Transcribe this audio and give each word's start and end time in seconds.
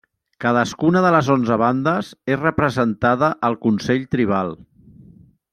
Cadascuna 0.45 1.03
de 1.05 1.11
les 1.15 1.29
onze 1.33 1.57
bandes 1.63 2.09
és 2.37 2.41
representada 2.45 3.31
al 3.51 3.61
consell 3.67 4.11
tribal. 4.17 4.55